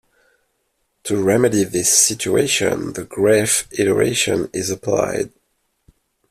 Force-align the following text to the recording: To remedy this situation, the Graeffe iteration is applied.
To 1.03 1.21
remedy 1.23 1.63
this 1.63 1.95
situation, 1.95 2.93
the 2.93 3.05
Graeffe 3.05 3.67
iteration 3.77 4.49
is 4.51 4.71
applied. 4.71 5.31